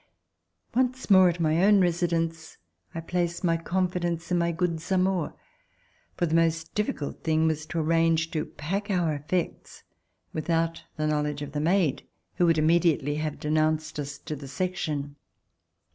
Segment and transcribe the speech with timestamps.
[0.73, 2.57] Once more at my own residence,
[2.95, 5.35] I placed my confi dence in my good Zamore,
[6.17, 9.83] for the most difficult thing was to arrange to pack our effects
[10.33, 12.01] without the knowledge of the maid,
[12.37, 15.17] who would immediately have denounced us to the Section.